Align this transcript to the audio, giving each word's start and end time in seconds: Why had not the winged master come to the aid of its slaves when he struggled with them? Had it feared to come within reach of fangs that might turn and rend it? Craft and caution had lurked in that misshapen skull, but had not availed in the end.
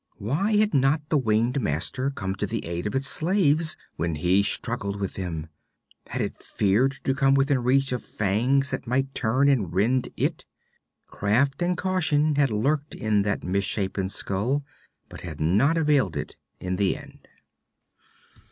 Why 0.17 0.57
had 0.57 0.73
not 0.73 1.09
the 1.09 1.17
winged 1.19 1.61
master 1.61 2.09
come 2.09 2.33
to 2.37 2.47
the 2.47 2.65
aid 2.65 2.87
of 2.87 2.95
its 2.95 3.05
slaves 3.07 3.77
when 3.97 4.15
he 4.15 4.41
struggled 4.41 4.99
with 4.99 5.13
them? 5.13 5.45
Had 6.07 6.21
it 6.23 6.33
feared 6.35 6.93
to 7.03 7.13
come 7.13 7.35
within 7.35 7.59
reach 7.59 7.91
of 7.91 8.03
fangs 8.03 8.71
that 8.71 8.87
might 8.87 9.13
turn 9.13 9.47
and 9.47 9.71
rend 9.71 10.09
it? 10.17 10.43
Craft 11.05 11.61
and 11.61 11.77
caution 11.77 12.33
had 12.33 12.49
lurked 12.49 12.95
in 12.95 13.21
that 13.21 13.43
misshapen 13.43 14.09
skull, 14.09 14.63
but 15.07 15.21
had 15.21 15.39
not 15.39 15.77
availed 15.77 16.17
in 16.59 16.77
the 16.77 16.97
end. 16.97 17.27